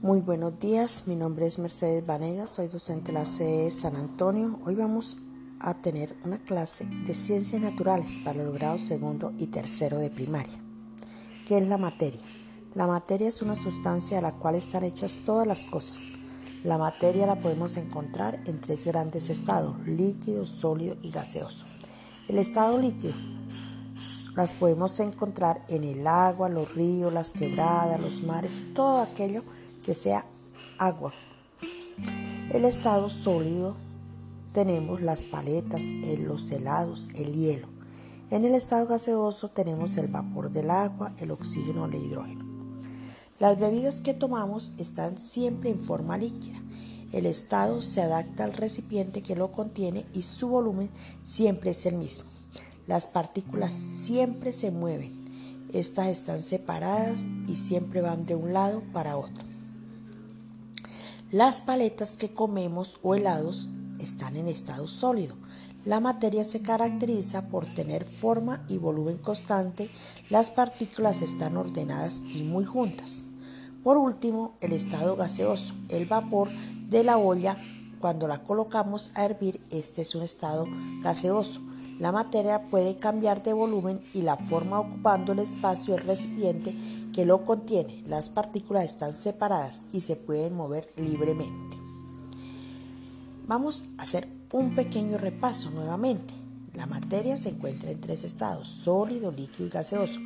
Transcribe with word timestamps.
Muy 0.00 0.20
buenos 0.20 0.60
días, 0.60 1.08
mi 1.08 1.16
nombre 1.16 1.44
es 1.48 1.58
Mercedes 1.58 2.06
Vanegas, 2.06 2.52
soy 2.52 2.68
docente 2.68 3.08
de 3.08 3.14
la 3.14 3.26
CE 3.26 3.68
San 3.72 3.96
Antonio. 3.96 4.60
Hoy 4.64 4.76
vamos 4.76 5.16
a 5.58 5.74
tener 5.74 6.16
una 6.24 6.38
clase 6.38 6.84
de 6.84 7.16
ciencias 7.16 7.60
naturales 7.60 8.20
para 8.24 8.44
los 8.44 8.54
grados 8.54 8.82
segundo 8.82 9.32
y 9.38 9.48
tercero 9.48 9.98
de 9.98 10.08
primaria. 10.08 10.56
¿Qué 11.48 11.58
es 11.58 11.66
la 11.66 11.78
materia? 11.78 12.20
La 12.76 12.86
materia 12.86 13.28
es 13.28 13.42
una 13.42 13.56
sustancia 13.56 14.18
de 14.18 14.22
la 14.22 14.36
cual 14.36 14.54
están 14.54 14.84
hechas 14.84 15.18
todas 15.26 15.48
las 15.48 15.62
cosas. 15.62 16.06
La 16.62 16.78
materia 16.78 17.26
la 17.26 17.40
podemos 17.40 17.76
encontrar 17.76 18.38
en 18.46 18.60
tres 18.60 18.84
grandes 18.84 19.30
estados, 19.30 19.84
líquido, 19.84 20.46
sólido 20.46 20.96
y 21.02 21.10
gaseoso. 21.10 21.64
El 22.28 22.38
estado 22.38 22.78
líquido 22.78 23.14
las 24.36 24.52
podemos 24.52 25.00
encontrar 25.00 25.64
en 25.66 25.82
el 25.82 26.06
agua, 26.06 26.48
los 26.48 26.72
ríos, 26.72 27.12
las 27.12 27.32
quebradas, 27.32 28.00
los 28.00 28.22
mares, 28.22 28.62
todo 28.72 29.00
aquello 29.00 29.42
que 29.42 29.67
sea 29.94 30.26
agua. 30.78 31.12
El 32.50 32.64
estado 32.64 33.10
sólido 33.10 33.76
tenemos 34.52 35.02
las 35.02 35.22
paletas, 35.22 35.82
los 36.18 36.50
helados, 36.50 37.08
el 37.14 37.32
hielo. 37.32 37.68
En 38.30 38.44
el 38.44 38.54
estado 38.54 38.86
gaseoso 38.86 39.50
tenemos 39.50 39.96
el 39.96 40.08
vapor 40.08 40.50
del 40.50 40.70
agua, 40.70 41.14
el 41.18 41.30
oxígeno, 41.30 41.86
el 41.86 41.94
hidrógeno. 41.94 42.44
Las 43.38 43.58
bebidas 43.58 44.00
que 44.00 44.14
tomamos 44.14 44.72
están 44.78 45.18
siempre 45.18 45.70
en 45.70 45.80
forma 45.80 46.18
líquida. 46.18 46.60
El 47.12 47.24
estado 47.24 47.80
se 47.80 48.02
adapta 48.02 48.44
al 48.44 48.52
recipiente 48.52 49.22
que 49.22 49.36
lo 49.36 49.52
contiene 49.52 50.04
y 50.12 50.22
su 50.22 50.48
volumen 50.48 50.90
siempre 51.22 51.70
es 51.70 51.86
el 51.86 51.96
mismo. 51.96 52.24
Las 52.86 53.06
partículas 53.06 53.74
siempre 53.74 54.52
se 54.52 54.70
mueven. 54.70 55.68
Estas 55.72 56.08
están 56.08 56.42
separadas 56.42 57.28
y 57.46 57.56
siempre 57.56 58.00
van 58.00 58.26
de 58.26 58.34
un 58.34 58.52
lado 58.52 58.82
para 58.92 59.16
otro. 59.16 59.47
Las 61.30 61.60
paletas 61.60 62.16
que 62.16 62.30
comemos 62.30 62.98
o 63.02 63.14
helados 63.14 63.68
están 64.00 64.34
en 64.36 64.48
estado 64.48 64.88
sólido. 64.88 65.34
La 65.84 66.00
materia 66.00 66.42
se 66.42 66.62
caracteriza 66.62 67.50
por 67.50 67.66
tener 67.66 68.06
forma 68.06 68.64
y 68.66 68.78
volumen 68.78 69.18
constante. 69.18 69.90
Las 70.30 70.50
partículas 70.50 71.20
están 71.20 71.58
ordenadas 71.58 72.22
y 72.22 72.44
muy 72.44 72.64
juntas. 72.64 73.26
Por 73.84 73.98
último, 73.98 74.56
el 74.62 74.72
estado 74.72 75.16
gaseoso, 75.16 75.74
el 75.90 76.06
vapor 76.06 76.48
de 76.88 77.04
la 77.04 77.18
olla, 77.18 77.58
cuando 78.00 78.26
la 78.26 78.44
colocamos 78.44 79.10
a 79.14 79.26
hervir, 79.26 79.60
este 79.68 80.00
es 80.00 80.14
un 80.14 80.22
estado 80.22 80.66
gaseoso. 81.02 81.60
La 81.98 82.12
materia 82.12 82.62
puede 82.70 82.96
cambiar 82.96 83.42
de 83.42 83.52
volumen 83.52 84.00
y 84.14 84.22
la 84.22 84.36
forma 84.36 84.78
ocupando 84.78 85.32
el 85.32 85.40
espacio 85.40 85.94
del 85.94 86.04
recipiente 86.04 86.74
que 87.12 87.26
lo 87.26 87.44
contiene. 87.44 88.02
Las 88.06 88.28
partículas 88.28 88.84
están 88.84 89.12
separadas 89.12 89.86
y 89.92 90.02
se 90.02 90.14
pueden 90.14 90.54
mover 90.54 90.88
libremente. 90.96 91.76
Vamos 93.48 93.84
a 93.98 94.02
hacer 94.02 94.28
un 94.52 94.76
pequeño 94.76 95.18
repaso 95.18 95.70
nuevamente. 95.70 96.34
La 96.74 96.86
materia 96.86 97.36
se 97.36 97.48
encuentra 97.48 97.90
en 97.90 98.00
tres 98.00 98.22
estados, 98.22 98.68
sólido, 98.68 99.32
líquido 99.32 99.66
y 99.66 99.70
gaseoso. 99.70 100.20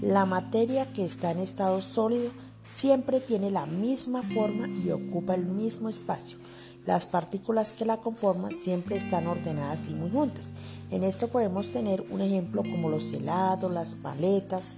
La 0.00 0.24
materia 0.24 0.90
que 0.92 1.04
está 1.04 1.30
en 1.32 1.40
estado 1.40 1.82
sólido 1.82 2.30
siempre 2.62 3.20
tiene 3.20 3.50
la 3.50 3.66
misma 3.66 4.22
forma 4.22 4.68
y 4.68 4.90
ocupa 4.90 5.34
el 5.34 5.46
mismo 5.46 5.88
espacio. 5.88 6.38
Las 6.86 7.06
partículas 7.06 7.74
que 7.74 7.84
la 7.84 7.98
conforman 7.98 8.52
siempre 8.52 8.96
están 8.96 9.26
ordenadas 9.26 9.88
y 9.88 9.94
muy 9.94 10.10
juntas. 10.10 10.54
En 10.90 11.04
esto 11.04 11.28
podemos 11.28 11.70
tener 11.70 12.02
un 12.10 12.22
ejemplo 12.22 12.62
como 12.62 12.88
los 12.88 13.12
helados, 13.12 13.70
las 13.70 13.94
paletas. 13.94 14.76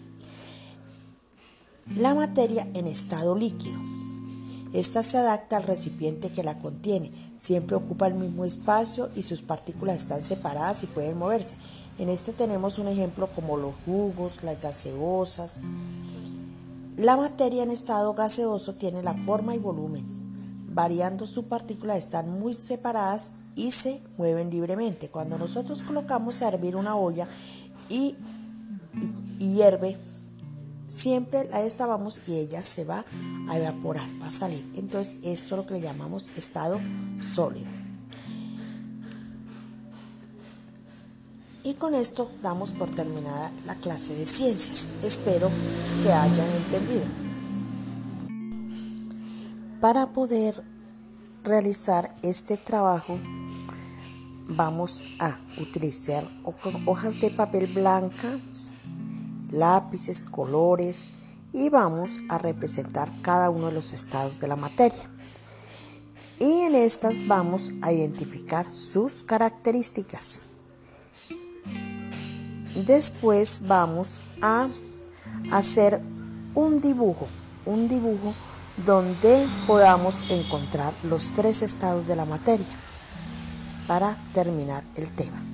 La 1.97 2.15
materia 2.15 2.67
en 2.75 2.87
estado 2.87 3.37
líquido. 3.37 3.79
Esta 4.73 5.03
se 5.03 5.19
adapta 5.19 5.57
al 5.57 5.65
recipiente 5.65 6.31
que 6.31 6.45
la 6.45 6.59
contiene. 6.59 7.13
Siempre 7.39 7.77
ocupa 7.77 8.07
el 8.07 8.15
mismo 8.15 8.45
espacio 8.45 9.11
y 9.17 9.23
sus 9.23 9.43
partículas 9.43 9.97
están 9.97 10.25
separadas 10.25 10.83
y 10.85 10.87
pueden 10.87 11.19
moverse. 11.19 11.57
En 11.99 12.09
este 12.09 12.33
tenemos 12.33 12.79
un 12.79 12.89
ejemplo 12.89 13.29
como 13.29 13.57
los 13.57 13.75
jugos, 13.85 14.43
las 14.43 14.61
gaseosas. 14.61 15.61
La 17.01 17.17
materia 17.17 17.63
en 17.63 17.71
estado 17.71 18.13
gaseoso 18.13 18.75
tiene 18.75 19.03
la 19.03 19.15
forma 19.15 19.55
y 19.55 19.59
volumen 19.59 20.05
variando 20.69 21.25
su 21.25 21.49
partícula, 21.49 21.97
están 21.97 22.29
muy 22.29 22.53
separadas 22.53 23.33
y 23.57 23.71
se 23.71 24.03
mueven 24.19 24.51
libremente. 24.51 25.09
Cuando 25.09 25.39
nosotros 25.39 25.83
colocamos 25.83 26.43
a 26.43 26.49
hervir 26.49 26.77
una 26.77 26.97
olla 26.97 27.27
y, 27.89 28.17
hierve, 29.39 29.97
siempre 30.89 31.49
la 31.49 31.63
destabamos 31.63 32.21
y 32.27 32.35
ella 32.35 32.63
se 32.63 32.85
va 32.85 33.07
a 33.49 33.59
evaporar, 33.59 34.07
va 34.21 34.27
a 34.27 34.33
salir. 34.33 34.71
Entonces, 34.77 35.17
esto 35.23 35.55
es 35.55 35.59
lo 35.63 35.67
que 35.67 35.75
le 35.75 35.81
llamamos 35.81 36.29
estado 36.37 36.79
sólido. 37.23 37.80
Y 41.63 41.75
con 41.75 41.95
esto 41.95 42.31
damos 42.43 42.73
por 42.73 42.91
terminada 42.91 43.53
la 43.67 43.75
clase 43.75 44.15
de 44.15 44.25
ciencias. 44.25 44.89
Espero 45.03 45.51
que 46.03 46.11
hayan 46.11 46.49
entendido. 46.57 47.05
Para 49.81 50.07
poder 50.09 50.63
realizar 51.45 52.15
este 52.23 52.57
trabajo 52.57 53.19
vamos 54.49 55.03
a 55.19 55.39
utilizar 55.59 56.27
hojas 56.87 57.21
de 57.21 57.31
papel 57.31 57.67
blancas, 57.67 58.73
lápices, 59.51 60.25
colores 60.25 61.09
y 61.53 61.69
vamos 61.69 62.21
a 62.29 62.39
representar 62.39 63.11
cada 63.23 63.51
uno 63.51 63.67
de 63.67 63.73
los 63.73 63.93
estados 63.93 64.41
de 64.41 64.49
la 64.49 64.57
materia. 64.57 65.11
Y 66.39 66.51
en 66.63 66.75
estas 66.75 67.27
vamos 67.27 67.73
a 67.83 67.93
identificar 67.93 68.71
sus 68.71 69.23
características. 69.23 70.41
Después 72.75 73.67
vamos 73.67 74.21
a 74.41 74.69
hacer 75.51 76.01
un 76.55 76.81
dibujo, 76.81 77.29
un 77.67 77.89
dibujo 77.89 78.35
donde 78.87 79.47
podamos 79.67 80.25
encontrar 80.31 80.95
los 81.03 81.33
tres 81.33 81.63
estados 81.63 82.07
de 82.07 82.17
la 82.17 82.25
materia 82.25 82.67
para 83.87 84.17
terminar 84.33 84.85
el 84.95 85.11
tema. 85.11 85.50